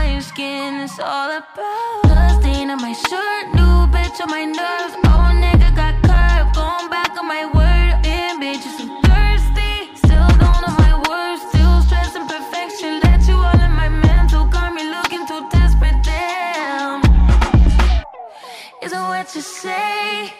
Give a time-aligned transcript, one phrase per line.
[0.00, 4.94] My skin, it's all about blood stain on my shirt, new bitch on my nerves.
[5.12, 8.02] Old nigga got curved, going back on my word.
[8.02, 9.94] Damn bitch, you so thirsty.
[10.02, 13.00] Still don't know my words, still stressing perfection.
[13.00, 16.02] Let you all in my mental, got me looking too desperate.
[16.02, 17.02] Damn.
[18.82, 20.32] Isn't what you say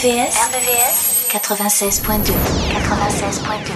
[0.00, 2.32] RVVS 96.2.
[2.72, 3.68] 96.2.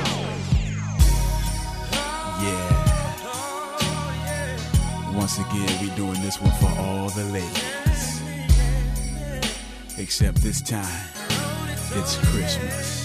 [2.41, 2.71] Yeah.
[5.15, 8.23] Once again, we doing this one for all the ladies.
[9.99, 11.09] Except this time,
[11.93, 13.04] it's Christmas.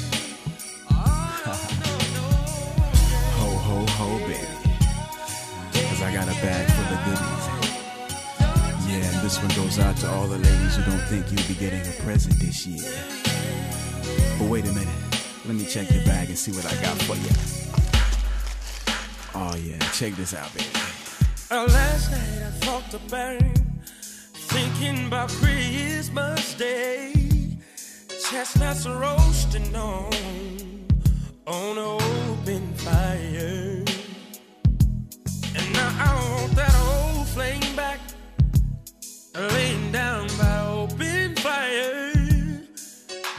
[9.69, 12.65] Goes out to all the ladies who don't think you'll be getting a present this
[12.65, 12.91] year.
[14.39, 14.87] But wait a minute.
[15.45, 17.29] Let me check your bag and see what I got for you.
[19.35, 20.69] Oh yeah, check this out, baby.
[21.51, 23.53] Uh, last night I thought burn,
[24.49, 27.13] thinking about Christmas Day.
[28.31, 30.11] Chestnuts roasting on
[31.45, 33.83] on an open fire,
[35.55, 37.98] and now I want that old flame back,
[39.35, 42.11] laying down by open fire,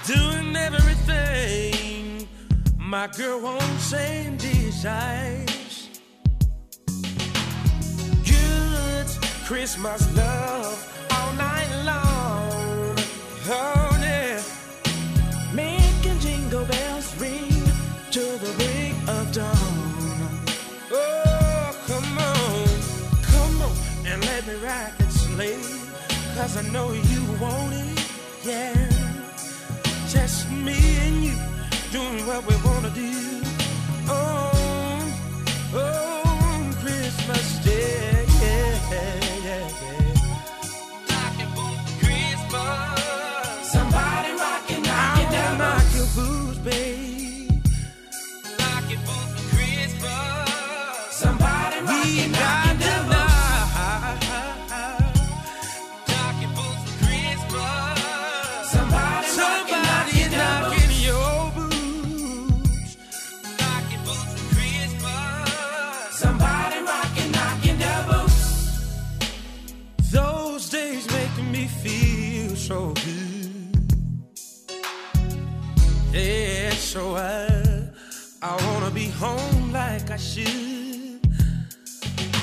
[0.06, 2.28] doing everything
[2.78, 5.88] my girl wants and desires.
[8.24, 9.06] Good
[9.46, 12.96] Christmas love all night long.
[13.48, 14.42] Oh, yeah.
[15.54, 17.62] Making jingle bells ring
[18.10, 19.56] to the break of dawn.
[20.92, 22.66] Oh, come on,
[23.22, 24.99] come on, and let me rock.
[26.40, 28.10] Cause I know you want it,
[28.42, 28.72] yeah.
[30.08, 30.72] Just me
[31.04, 31.34] and you
[31.92, 33.12] doing what we wanna do.
[34.08, 35.18] Oh,
[35.74, 36.09] oh,
[76.90, 77.46] so I,
[78.42, 81.20] I wanna be home like I should.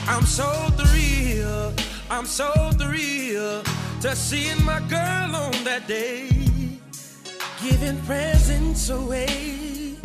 [0.07, 0.47] I'm so
[0.79, 2.49] thrilled, I'm so
[2.79, 3.65] thrilled
[4.03, 6.29] to seeing my girl on that day,
[7.61, 9.97] giving presents away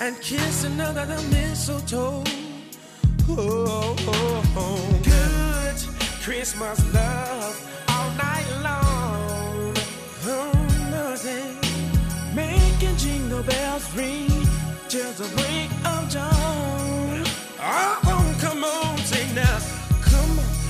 [0.00, 2.24] and kissing under the mistletoe.
[3.28, 4.42] Oh, oh, oh.
[4.56, 5.00] oh.
[5.04, 5.76] good
[6.24, 7.89] Christmas love.
[13.42, 14.28] bells ring
[14.88, 17.24] till the break of dawn.
[17.60, 19.58] Oh, come on, sing now.
[20.02, 20.60] Come on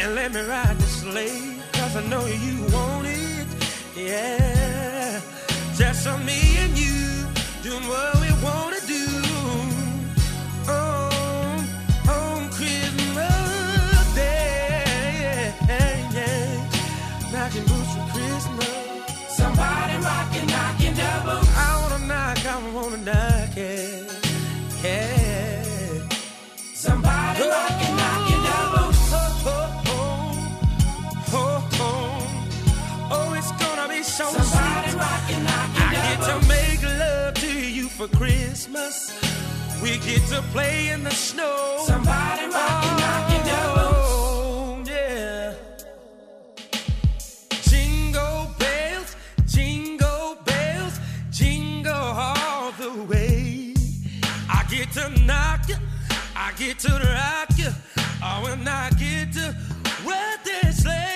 [0.00, 1.60] and let me ride the sleigh.
[1.72, 3.46] Cause I know you want it.
[3.96, 5.20] Yeah.
[5.76, 7.26] Just on me and you
[7.62, 8.15] doing what?
[34.16, 35.00] so Somebody sweet.
[35.00, 38.94] Rockin', knockin I get to make love to you for Christmas.
[39.82, 41.84] We get to play in the snow.
[41.84, 44.88] Somebody rockin', oh, knockin' double.
[44.88, 45.54] Yeah.
[47.70, 49.16] Jingle bells,
[49.46, 50.98] jingle bells,
[51.30, 53.74] jingle all the way.
[54.48, 55.76] I get to knock you,
[56.34, 57.70] I get to rock you,
[58.24, 59.54] oh, when I get to
[60.06, 61.15] where they sleigh.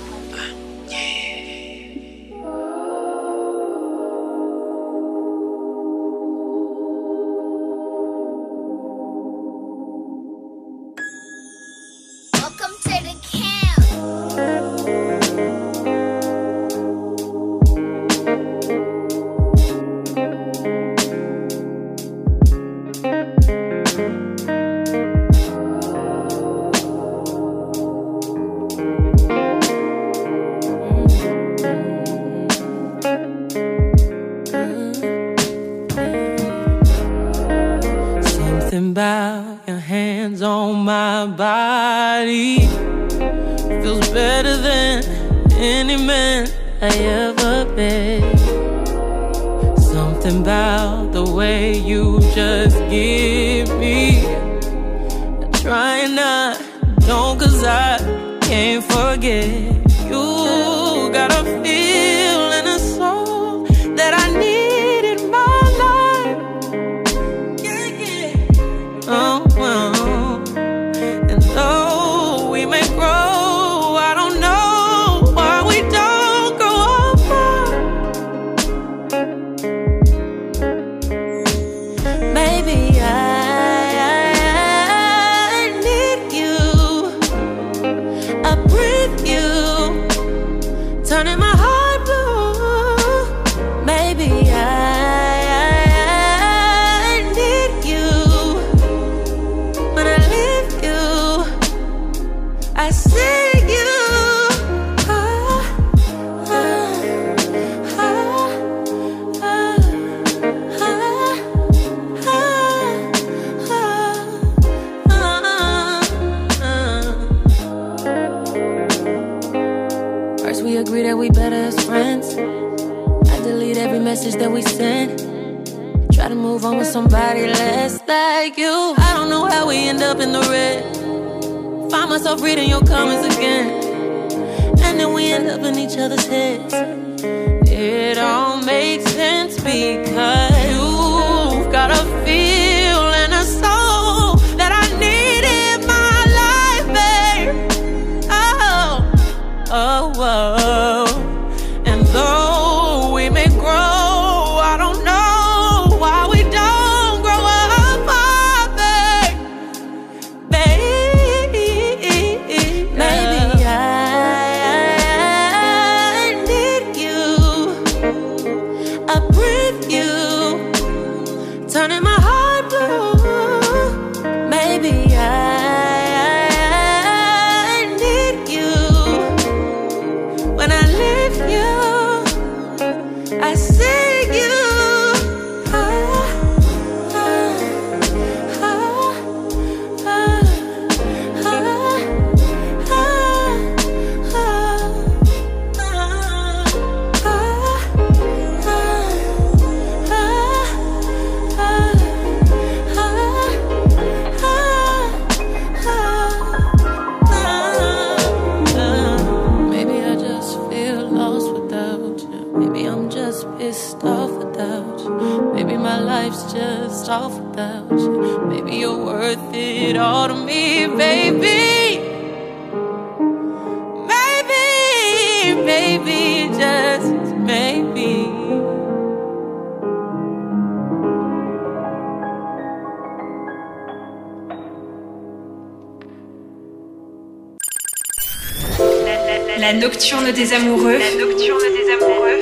[239.91, 240.97] nocturne des amoureux.
[240.97, 242.39] La nocturne des amoureux.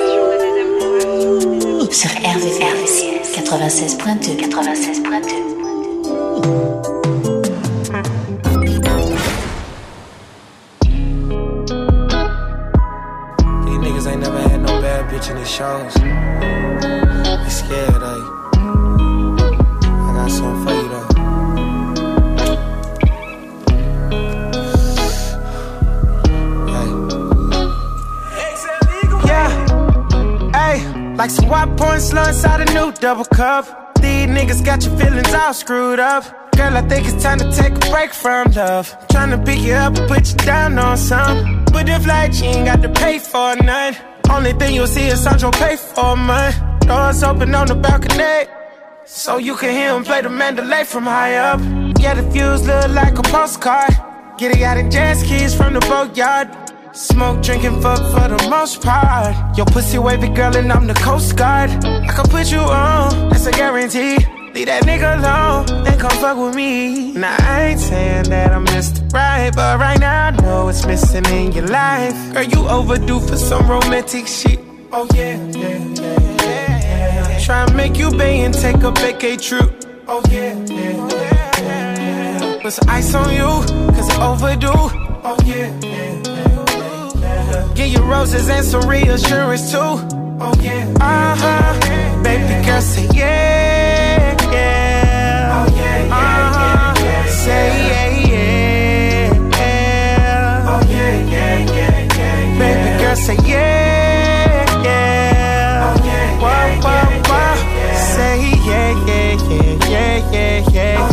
[1.90, 2.92] Sur RVVS
[3.34, 5.50] 96.2 96.2
[13.64, 15.94] These niggas ain't never had no bad bitch in these shows.
[15.94, 17.99] They scared,
[32.30, 33.64] inside a new double cup.
[33.96, 36.24] These niggas got your feelings all screwed up.
[36.56, 38.86] Girl, I think it's time to take a break from love.
[39.08, 41.64] Tryna pick you up and put you down on some.
[41.72, 43.96] But if like you ain't got to pay for none.
[44.30, 46.54] Only thing you'll see is Sandro pay for mine.
[46.80, 48.48] Doors open on the balcony.
[49.04, 51.60] So you can hear him play the Mandalay from high up.
[51.98, 53.92] Yeah, the views look like a postcard.
[54.38, 56.48] Get it out in jet skis from the boatyard.
[56.92, 59.56] Smoke, drinking, fuck for the most part.
[59.56, 61.70] Your pussy wavy girl and I'm the coast guard.
[61.84, 64.18] I can put you on, that's a guarantee.
[64.54, 67.12] Leave that nigga alone and come fuck with me.
[67.12, 69.12] Now I ain't saying that I'm Mr.
[69.12, 72.32] Right, but right now I know it's missing in your life.
[72.32, 74.58] Girl, you overdue for some romantic shit.
[74.92, 77.38] Oh yeah, yeah, yeah, yeah.
[77.38, 79.84] Try and make you pay and take a vacay trip.
[80.08, 81.60] Oh yeah, yeah, yeah.
[81.60, 82.58] yeah.
[82.62, 83.46] Put some ice on you,
[83.94, 84.68] cause it's overdue.
[85.22, 86.09] Oh yeah, yeah, yeah.
[87.80, 89.78] Give you roses and some reassurance too.
[89.78, 92.22] Oh yeah, uh huh.
[92.22, 95.48] Baby girl, say yeah, yeah.
[95.56, 97.24] Oh yeah, yeah, yeah, yeah.
[97.42, 100.68] Say yeah, yeah, yeah.
[100.68, 102.58] Oh yeah, yeah, yeah, yeah.
[102.60, 105.80] Baby girl, say yeah, yeah.
[105.86, 107.96] Oh yeah, yeah, yeah, yeah, yeah.
[108.12, 111.08] Say yeah, yeah, yeah, yeah, yeah, yeah,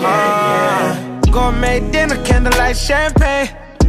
[0.02, 3.35] Uh, Gourmet dinner, candlelight champagne.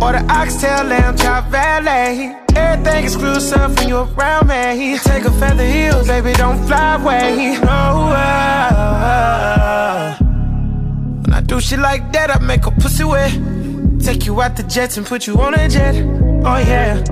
[0.08, 2.34] Order oxtail, lamb chop, valet.
[2.56, 4.98] Everything exclusive when you around me.
[5.00, 7.60] Take a feather heels, baby, don't fly away.
[7.60, 9.28] No, uh,
[11.24, 13.34] when I do shit like that, I make a pussy wet.
[14.00, 15.96] Take you out the jets and put you on a jet.
[16.46, 17.04] Oh yeah.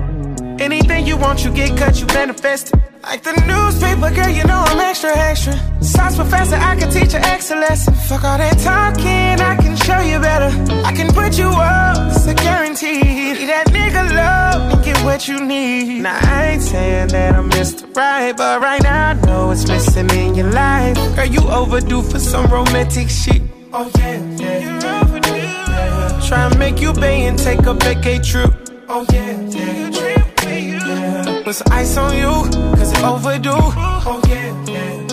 [0.58, 2.95] Anything you want, you get cut, you manifest it.
[3.06, 5.54] Like the newspaper, girl, you know I'm extra, extra.
[5.80, 7.84] Science professor, I can teach you excellence.
[8.08, 10.50] Fuck all that talking, I can show you better.
[10.84, 13.46] I can put you up, it's a guarantee.
[13.46, 16.02] That nigga love and get what you need.
[16.02, 17.94] Now, I ain't saying that I'm Mr.
[17.94, 20.96] Right, but right now I know it's missing in your life.
[21.14, 23.40] Girl, you overdue for some romantic shit.
[23.72, 24.80] Oh, yeah, yeah.
[24.80, 25.36] You're overdue.
[25.36, 26.20] Yeah.
[26.26, 28.52] Try and make you pay and take a vacay trip.
[28.88, 30.15] Oh, yeah, yeah.
[31.46, 33.50] Put some ice on you, cause it's overdue.
[33.52, 35.06] Oh, yeah, yeah,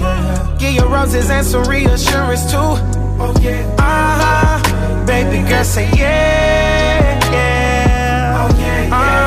[0.00, 0.56] yeah.
[0.58, 2.56] Give you roses and some reassurance too.
[2.56, 3.76] Oh, yeah.
[3.78, 3.82] Uh
[4.22, 5.04] huh.
[5.04, 8.40] Baby girl, say yeah, yeah.
[8.40, 9.23] Oh, yeah, yeah, uh-huh.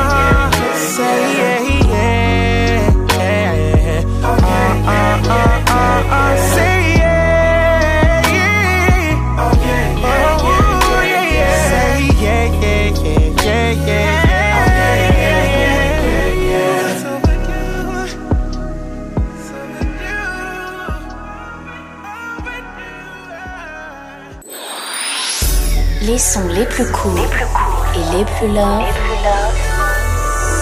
[28.38, 28.84] Plus love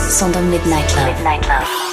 [0.09, 1.86] sont dans Midnight Love.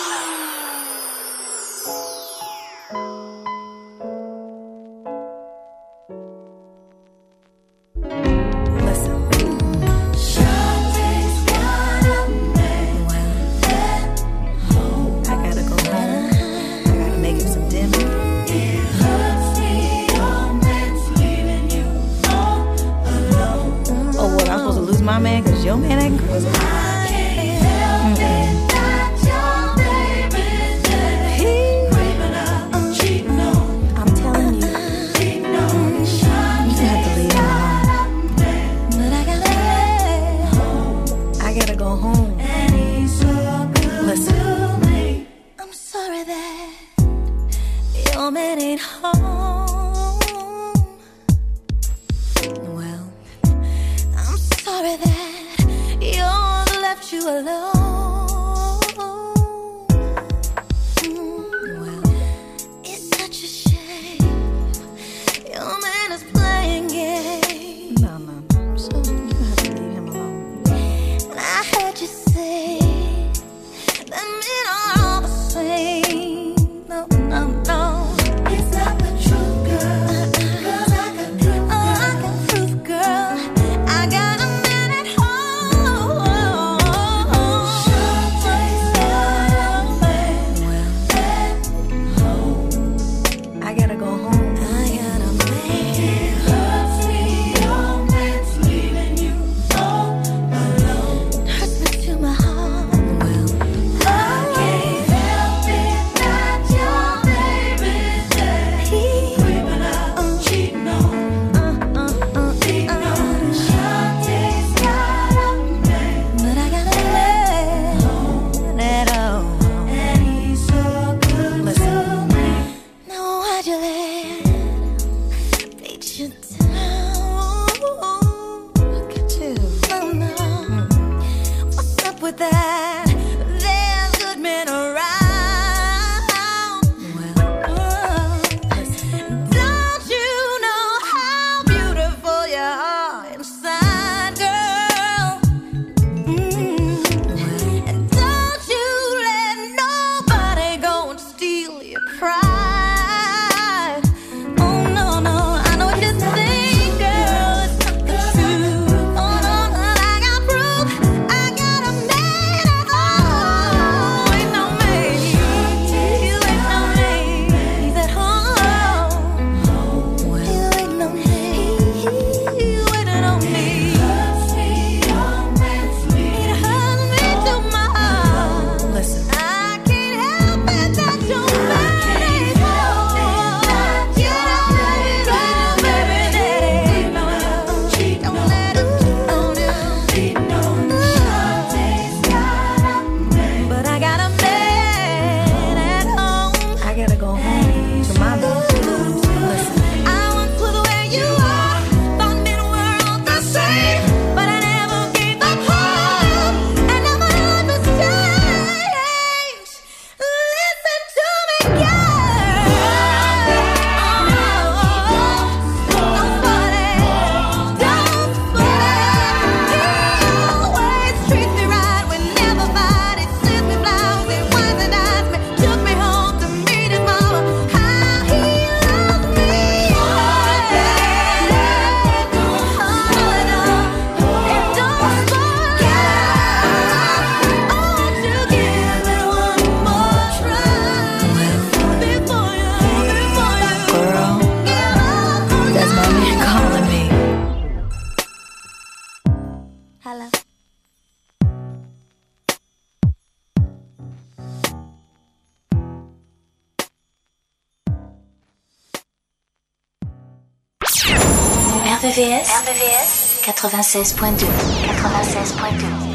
[263.63, 264.45] 96.2
[264.85, 266.12] 96.2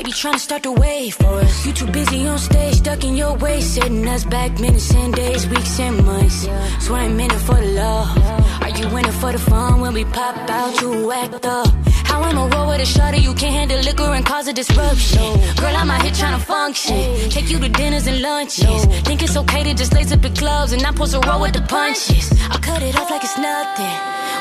[0.00, 0.06] us.
[0.06, 1.66] Be trying to start the wave for us.
[1.66, 5.46] You too busy on stage, stuck in your way, setting us back minutes and days,
[5.48, 6.48] weeks and months.
[6.84, 8.62] Swear I'm in it for the love.
[8.62, 10.80] Are you in it for the fun when we pop out?
[10.80, 11.68] You act up.
[12.04, 15.30] How I'ma roll with a shorty you can't handle liquor and cause a disruption.
[15.56, 17.30] Girl, I'm out here trying to function.
[17.30, 18.84] Take you to dinners and lunches.
[19.06, 21.52] Think it's okay to just lace up your gloves and not supposed to roll with
[21.52, 22.32] the punches.
[22.50, 23.96] I cut it off like it's nothing.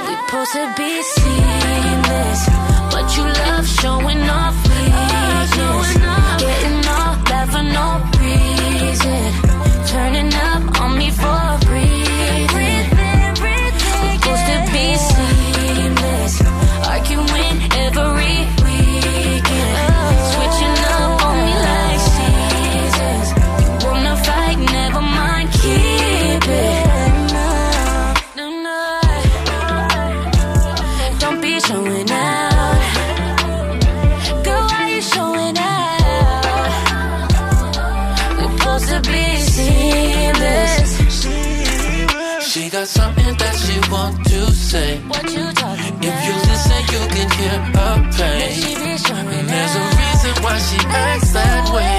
[0.07, 2.41] We supposed to be seamless,
[2.91, 5.08] but you love showing off.
[7.59, 9.33] For no reason.
[9.87, 11.48] Turning up on me for
[42.79, 44.99] got something that she want to say.
[45.09, 48.87] What you talking If you listen, you can hear her pain.
[49.35, 51.98] And there's a reason why she acts that way.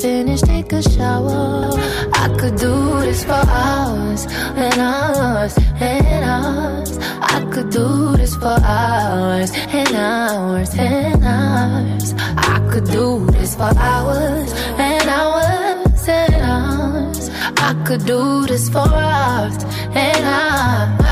[0.00, 1.70] finish, take a shower.
[2.12, 6.98] I could do this for hours and hours and hours.
[7.34, 12.14] I could do this for hours and hours and hours.
[12.36, 17.30] I could do this for hours and hours and hours.
[17.68, 21.08] I could do this for hours and hours.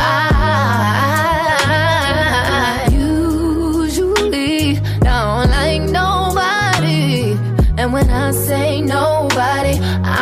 [2.93, 7.37] Usually, don't like nobody.
[7.79, 8.31] And when I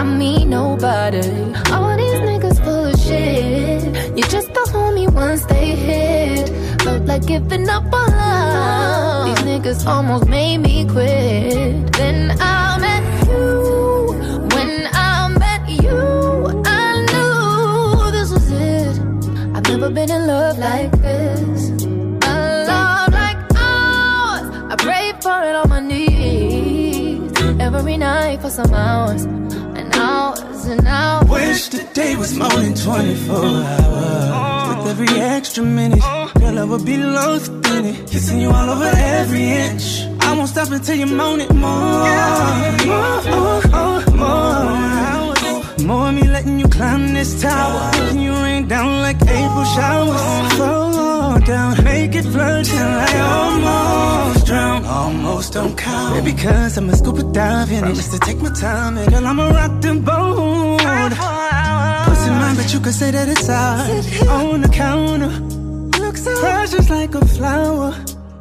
[0.05, 1.27] I mean nobody.
[1.73, 3.83] All these niggas full of shit.
[4.17, 6.51] You're just a homie once they hit.
[6.83, 9.27] Felt like giving up on love.
[9.29, 11.91] These niggas almost made me quit.
[11.93, 14.13] Then I met you.
[14.55, 15.99] When I met you,
[16.67, 18.95] I knew this was it.
[19.55, 21.71] I've never been in love like this.
[22.29, 22.35] A
[22.69, 24.47] love like ours.
[24.71, 27.33] I pray for it on my knees.
[27.59, 29.44] Every night for some hours.
[30.67, 31.29] And hours.
[31.29, 34.69] Wish the day was more than 24 hours.
[34.69, 36.01] With every extra minute,
[36.41, 38.09] girl, I would be lost in it.
[38.11, 40.07] Kissing you all over every inch.
[40.21, 42.09] I won't stop until you moan it more.
[42.87, 44.85] More, more, more.
[45.85, 47.91] More me letting you climb this tower.
[47.93, 50.53] Making you rain down like April showers.
[50.57, 54.85] Fall down, make it flood till I almost drown.
[54.87, 56.15] Almost don't count.
[56.25, 57.95] Baby, cause I'm a scuba dive in it.
[57.95, 60.44] Just to take my time, and girl, I'ma rock the boat.
[62.65, 64.07] But you could say that it's ours.
[64.27, 65.29] On the counter,
[66.03, 67.95] looks so precious like a flower.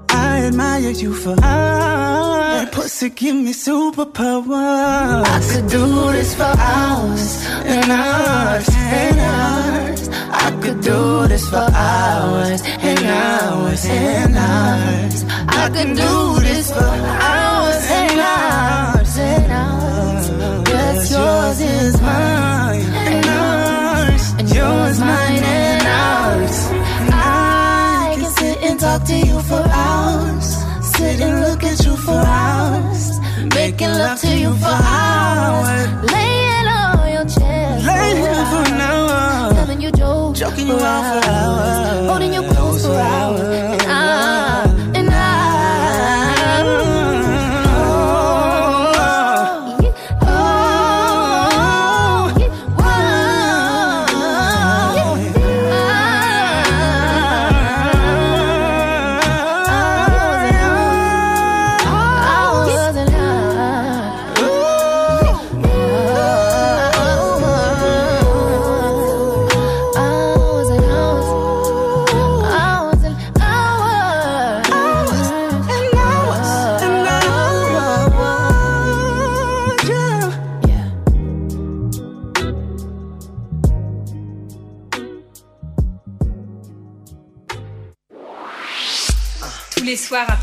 [0.08, 2.54] I admire you for hours.
[2.56, 5.26] That pussy give me superpowers.
[5.28, 10.10] I could do this for hours and hours and hours.
[10.46, 15.26] I could do this for hours and hours and hours.
[15.50, 17.23] I could do this for hours
[29.00, 30.46] talk to you for hours,
[30.96, 33.20] sit and look at you for hours,
[33.56, 39.54] making love to you for hours, laying on your chest, Laying for an hour.
[39.54, 42.10] telling you jokes, Joking you out for hours.
[42.10, 44.83] holding you close for hours, and I,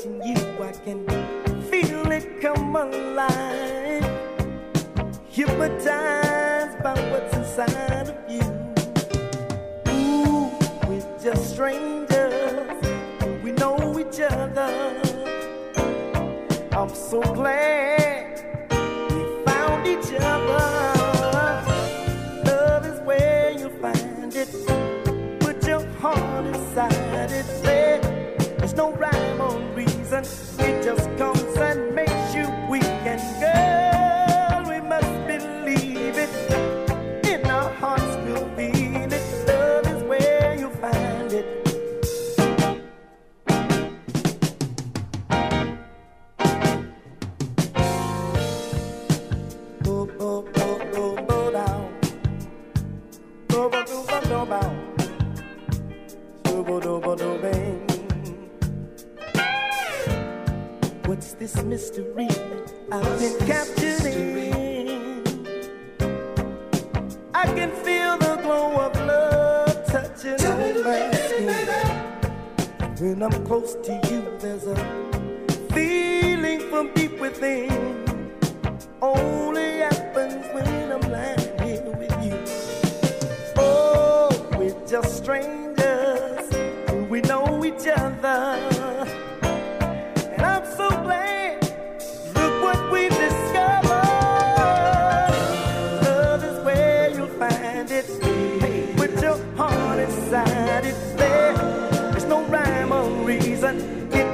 [0.00, 1.19] touching you, I can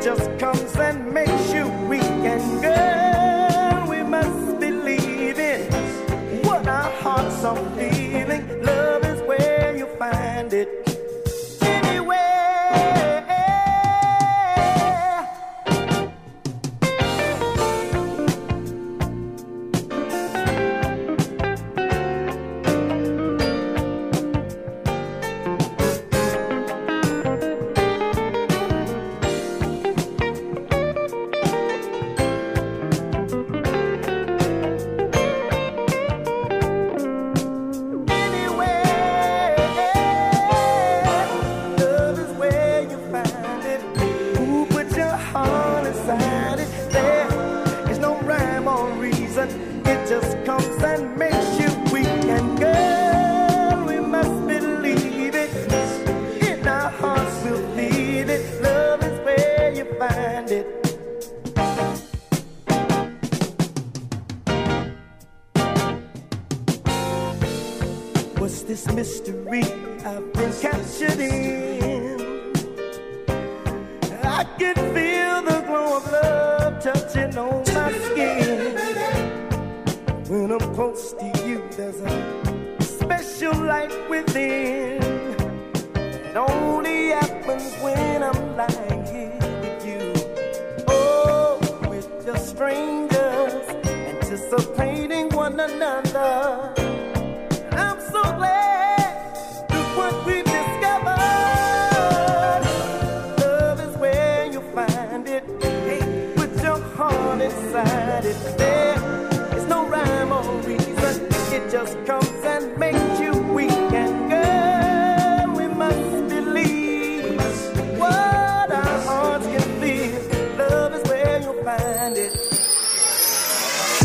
[0.06, 1.85] just comes and makes you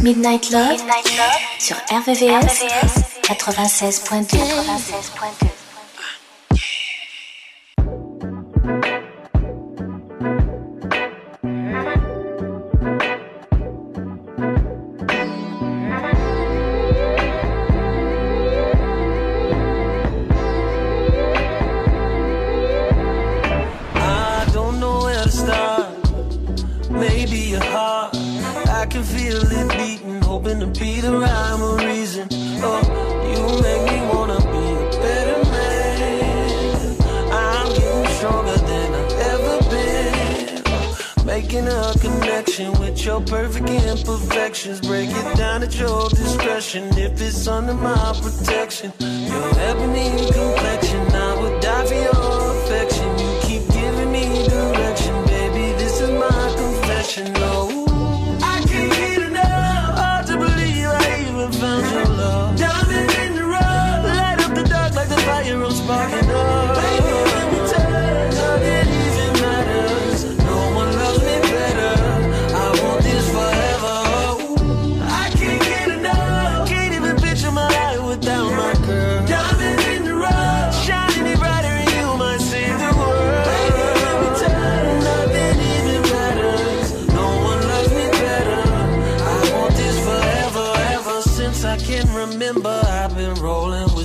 [0.04, 5.51] Midnight Love, Midnight Love sur RVVS, RVVS 96.2.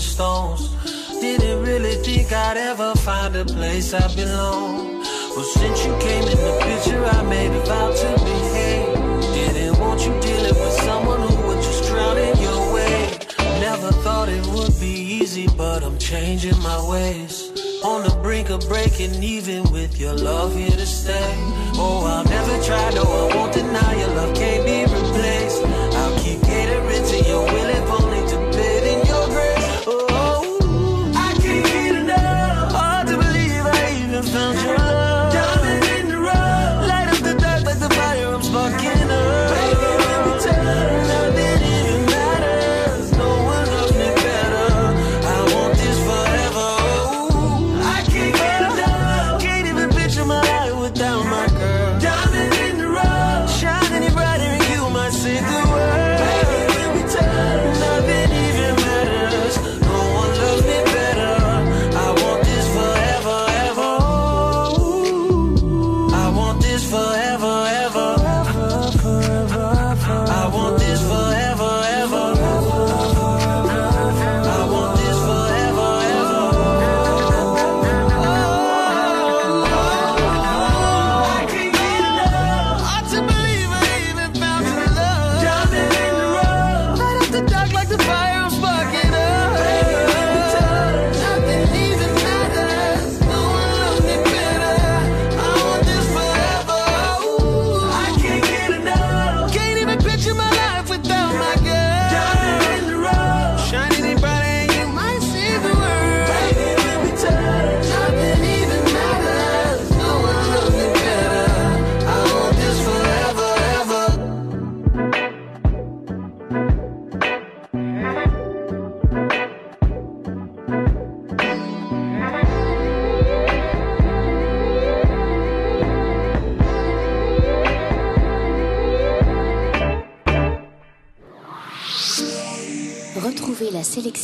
[0.07, 0.71] stones.
[1.21, 5.01] Didn't really think I'd ever find a place I belong.
[5.35, 8.95] Well, since you came in the picture, I made a vow to behave.
[9.35, 13.19] Didn't want you dealing with someone who would just drown in your way.
[13.61, 17.51] Never thought it would be easy, but I'm changing my ways.
[17.85, 21.33] On the brink of breaking even with your love here to stay.
[21.75, 25.63] Oh, I'll never try, no, I won't deny your love can't be replaced.
[26.01, 27.87] I'll keep catering to your willing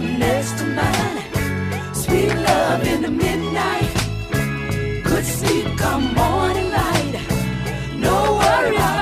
[0.00, 1.94] love next to mine.
[1.94, 3.92] Sweet love in the midnight.
[5.02, 7.20] Good sleep come morning light.
[7.96, 8.97] No worry.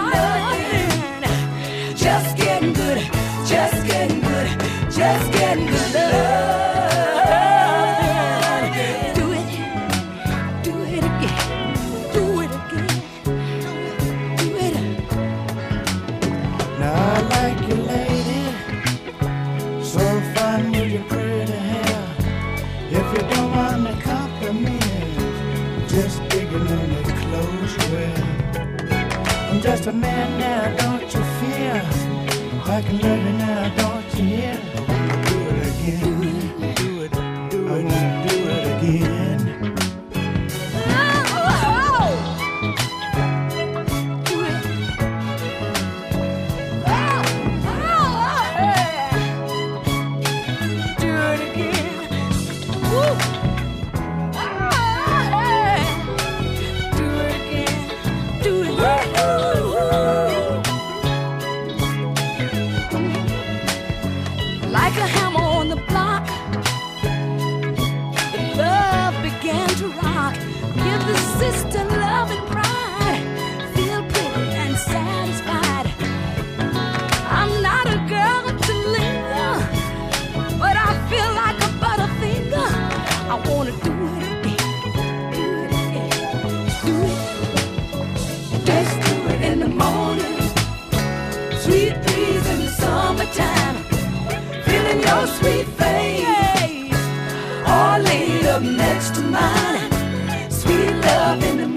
[98.57, 100.51] love next to mine.
[100.51, 101.76] Sweet love in the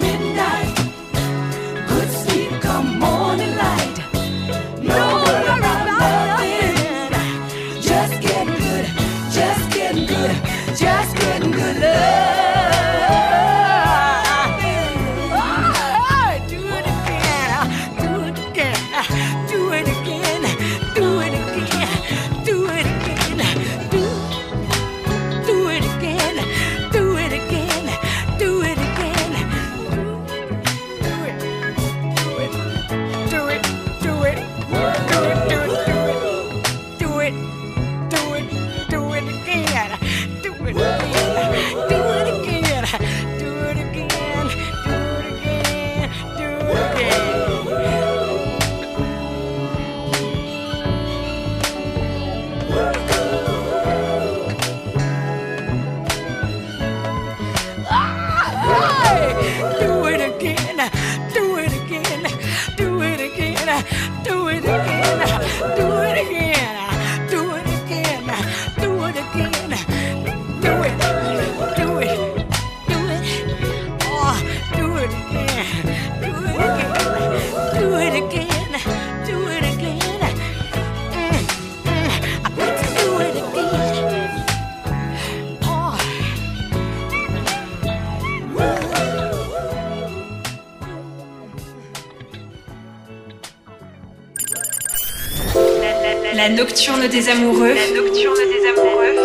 [97.30, 97.74] des amoureux.
[97.74, 99.16] La nocturne des amoureux.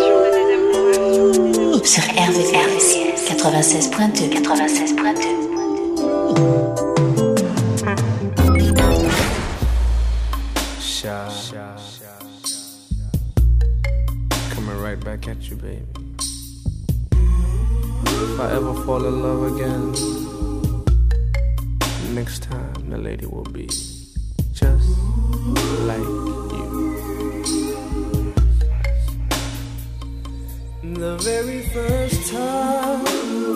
[1.83, 5.45] Sur RVRVCS 96.2 96.2
[14.81, 15.81] right back at you, baby.
[17.11, 19.93] If I ever fall in love again,
[22.13, 23.67] next time the lady will be
[24.53, 24.89] just
[25.87, 26.44] like.
[30.99, 33.03] the very first time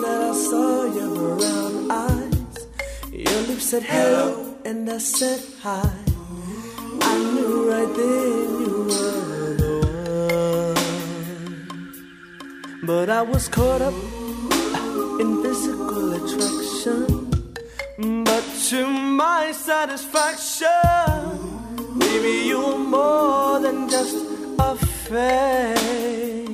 [0.02, 2.68] that I saw your brown eyes,
[3.10, 5.90] your lips said hello and I said hi.
[7.00, 9.74] I knew right then you were the
[10.68, 10.76] one.
[12.84, 13.94] But I was caught up
[15.22, 17.30] in physical attraction.
[18.24, 20.68] But to my satisfaction,
[21.96, 24.16] maybe you were more than just
[24.58, 26.49] a face.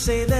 [0.00, 0.39] say that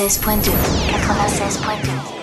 [0.00, 0.50] 96.2.
[0.50, 2.19] 96.2.